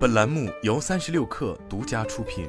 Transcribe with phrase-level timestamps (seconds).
[0.00, 2.48] 本栏目由三十六氪独家出品。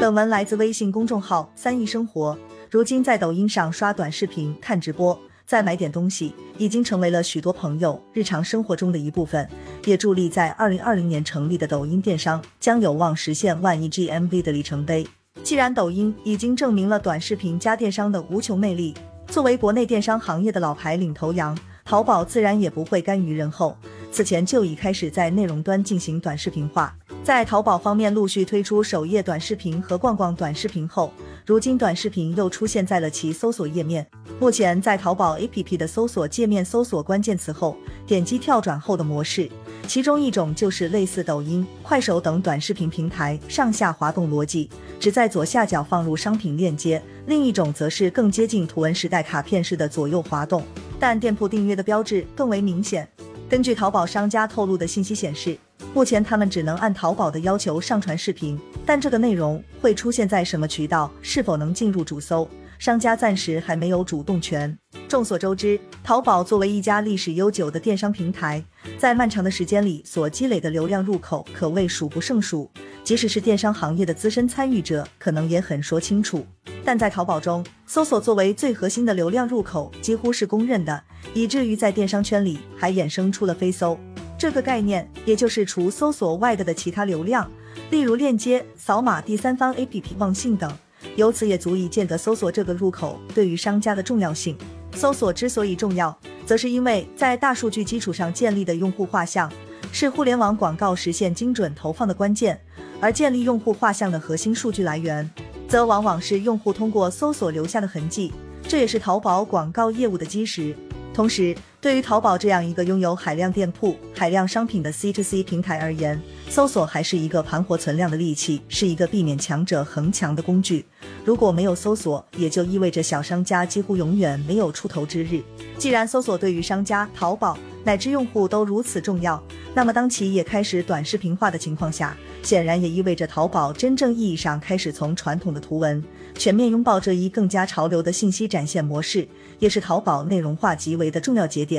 [0.00, 2.38] 本文来自微信公众号“三亿生活”。
[2.70, 9.50] 如今在抖音上刷短视频、看直播、再买点东西，已经成为了许多朋友日常生活中的一部分，
[9.84, 15.04] 也助力在二零二零年成立的抖音电商将有望实现万亿 GMV 的里程碑。
[15.42, 18.94] 既然抖音已经证明了短视频加电商的无穷魅力，
[19.26, 21.58] 作为国内电商行业的老牌领头羊。
[21.92, 23.76] 淘宝自然也不会甘于人后，
[24.10, 26.96] 此前就已开始在内容端进行短视频化。
[27.24, 31.12] 在淘宝方面陆续推出首页短视频和逛逛短视频后，
[31.46, 34.04] 如今短视频又出现在了其搜索页面。
[34.40, 39.48] 目前在淘宝 APP 的搜索界面搜索关键词后，点击跳转后的模式，
[39.86, 44.68] 其中一种就是类似抖音、快手等短视频平台上下滑动逻辑，
[44.98, 50.64] 只在左下角放入商品链接；另一种则是更接近图文时代卡片式的左右滑动。
[50.98, 53.08] 但店铺订阅的标志更为明显。
[53.48, 55.56] 根据淘宝商家透露的信息显示，
[55.94, 64.74] 目前他们只能按淘宝的要求上传视频，但这个内容会出现在什么渠道，是否能进入主搜，商家暂时还没有主动权。
[65.06, 68.64] 众所周知，淘宝作为一家历史悠久的电商平台，
[68.98, 72.70] 在漫长的时间里所积累的流量入口可谓数不胜数，
[73.04, 76.46] 即使是电商行业的资深参与者，可能也很说清楚。
[76.82, 81.02] 但在淘宝中，搜索作为最核心的流量入口，几乎是公认的，
[81.34, 83.98] 以至于在电商圈里还衍生出了飞搜
[84.42, 87.48] 这个概念，也就是除搜索外的的其他流量，
[87.92, 90.68] 例如链接、扫码、第三方 APP 网信等。
[91.14, 94.58] 由此也足以见得搜索这个入口对于商家的重要性。
[94.96, 99.48] 搜索之所以重要，则是因为在大数据基础上建立的用户画像，
[99.92, 102.60] 是互联网广告实现精准投放的关键，
[103.00, 105.30] 而建立用户画像的核心数据来源。
[105.68, 108.32] 则往往是用户通过搜索留下的痕迹，
[108.66, 110.74] 这也是淘宝广告业务的基石。
[111.14, 120.86] 同时，对于淘宝这样一个拥有海量店铺、海量商品的 C to C 平台而言，搜索还是一个盘活存量的利器，是一个避免强者恒强的工具。
[121.24, 125.42] 如果没有搜索，也就意味着小商家几乎永远没有出头之日。
[125.76, 129.42] 既然搜索对于商家、淘宝乃至用户都如此重要，
[129.74, 136.00] 那么当其也开始短视频化的情况下，显然也意味着淘宝真正意义上开始从传统的图文
[136.34, 139.26] 全面拥抱这一更加潮流的信息展现模式，
[139.58, 141.71] 也是淘宝内容化极为的重要节点。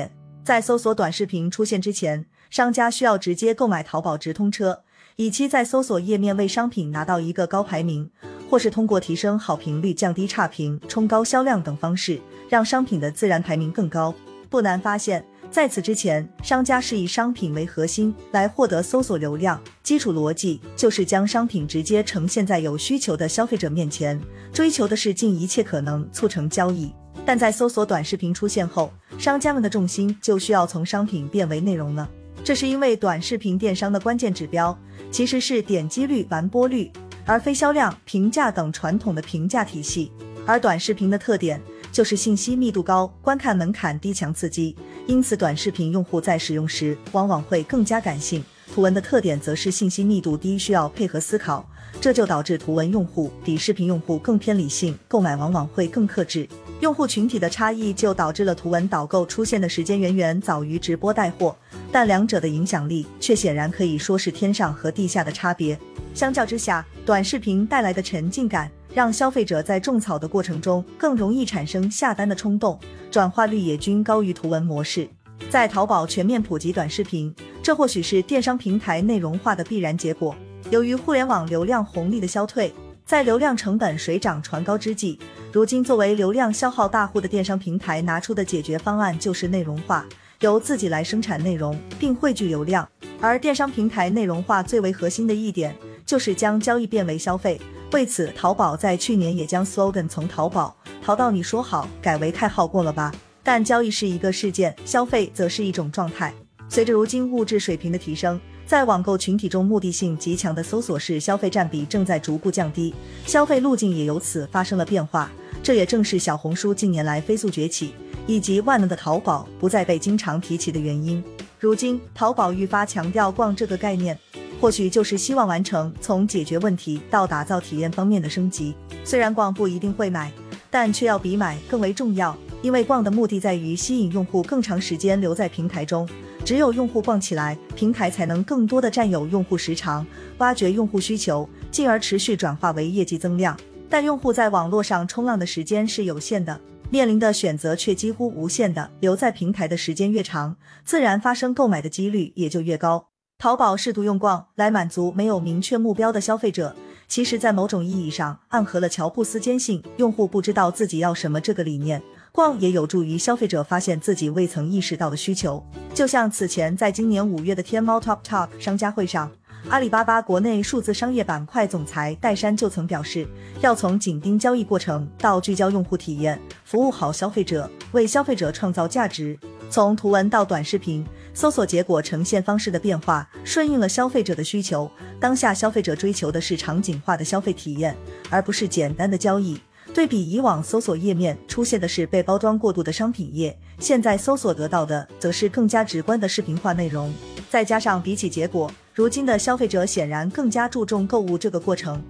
[0.43, 4.81] 在搜索短视频出现之前，商家需要直接购买淘宝直通车，
[5.15, 8.09] 以期在搜索页面为商品拿到一个高排名，
[8.49, 14.13] 或是通过提升好评率、降低差评、冲高销量等方式，让商品的自然排名更高。
[14.49, 15.25] 不难发现。
[15.49, 24.19] 在此之前，商家是以商品为核心来获得搜索流量，基础逻辑就是将商品直接呈现在有需求的消费者面前，
[24.51, 26.91] 追求的是尽一切可能促成交易。
[27.23, 32.09] 但在搜索短视频出现后，商家们的重心就需要从商品变为内容了。
[32.43, 34.77] 这是因为短视频电商的关键指标
[35.09, 36.91] 其实是点击率、完播率，
[37.25, 40.11] 而非销量、评价等传统的评价体系。
[40.45, 44.75] 而短视频的特点就是信息密度高，观看门槛低，强刺激。
[45.07, 48.43] 因此，短视频用户在使用时往往会更加感性。
[48.73, 51.65] 图文的特点则是信息密度低，需要配合思考，
[52.01, 56.45] 这就导致图文用户比视频用户更偏理性，购买往往会更克制。
[56.83, 61.55] 用户群体的差异就导致了图文导购出现的时间远远早于直播带货，
[61.93, 65.79] 但两者的影响力却显然可以说是天上和地下的差别。
[66.13, 68.69] 相较之下，短视频带来的沉浸感。
[68.93, 72.77] 让消费者在种草的过程中更容易产生下单的冲动，
[73.09, 75.07] 转化率也均高于图文模式。
[75.49, 77.33] 在淘宝全面普及短视频，
[77.63, 80.35] 这或许是电商平台内容化的必然结果。
[80.69, 82.71] 由于互联网流量红利的消退，
[83.05, 85.17] 在流量成本水涨船高之际，
[85.53, 90.03] 如今作为流量消耗大户的电商平台拿出的解决方案就是内容化，
[90.39, 92.89] 由自己来生产内容并汇聚流量。
[93.21, 95.75] 而电商平台内容化最为核心的一点，
[96.07, 97.61] 就是将交易变为消费。
[97.91, 103.13] 为此，淘宝在去年也将 slogan 从“淘宝淘到你说好”改为“太好过了吧”。
[103.43, 106.33] 但交易是一个事件，消费则是一种状态。
[106.67, 112.91] 随着如今物质水平的提升，在网购群体中目的性极强的搜索式消费占比正在逐步降低，
[113.27, 115.29] 消费路径也由此发生了变化。
[115.63, 117.93] 这也正是小红书近年来飞速崛起，
[118.27, 121.23] 以及万能的淘宝不再被经常提起的原因。
[121.57, 124.19] 如今，淘宝愈发强调“逛”这个概念。
[124.59, 128.73] 或许就是希望完成从解决问题到打造体验方面的升级。
[129.03, 130.31] 虽然逛不一定会买，
[130.69, 132.35] 但却要比买更为重要。
[132.61, 136.07] 因为逛的目的在于吸引用户更长时间留在平台中，
[136.45, 140.05] 只有用户逛起来，平台才能更多的占有用户时长，
[140.37, 143.57] 挖掘用户需求，进而持续转化为业绩增量。
[143.93, 146.59] 但用户在网络上冲浪的时间是有限的，
[146.89, 153.09] 面临的选择却几乎无限的留在平台的时间越长，自然发生购买的几率也就越高。
[153.37, 156.75] 淘宝试图用逛来满足没有明确目标的消费者，
[157.07, 162.01] 其实，在某种意义上暗合了乔布斯坚信用户不知道自己要什么这个理念。
[162.31, 165.63] 逛也有助于消费者发现自己未曾意识到的需求，
[165.93, 169.31] 就像此前在今年五月的天猫 Top Talk 商家会上，
[169.69, 173.27] 阿里巴巴国内数字商业板块总裁戴珊就曾表示，
[173.61, 179.37] 要从紧盯交易过程到聚焦用户体验，服务好消费者，为消费者创造价值。
[179.69, 184.91] 从图文到短视频，搜索结果呈现方式的变化，顺应了消费者的需求。
[185.19, 187.95] 当下消费者追求的是场景化的消费体验，
[188.29, 189.59] 而不是简单的交易。
[189.93, 197.11] 对比以往搜索页面出现的是被包装过度的商品页，现在搜索得到的则是更加直观的视频化内容。
[197.53, 202.03] 再加上比起结果，如今的消费者显然更加注重购物这个过程。